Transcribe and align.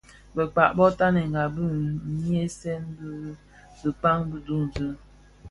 Bekpag 0.35 0.71
bo 0.77 0.85
tanenga 0.97 1.43
di 1.55 1.65
nhyesen 2.25 2.81
bi 2.97 3.09
dhikpaň 3.79 4.17
bi 4.29 4.37
duńzi. 4.45 4.87